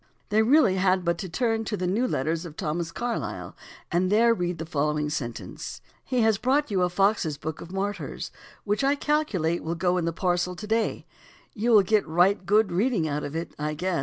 [0.29, 3.55] They really had but to turn to the New Letters of Thomas Carlyle
[3.91, 3.99] (vol.
[4.01, 4.01] I, p.
[4.01, 7.71] 178) and there read the following sentence: "He has brought you a Fox's book of
[7.71, 8.31] Martyrs,
[8.63, 11.05] which I calculate will go in the parcel to day;
[11.53, 13.99] you will get right good reading out of it, I guess."